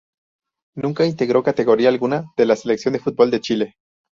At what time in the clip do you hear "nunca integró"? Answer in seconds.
0.75-1.43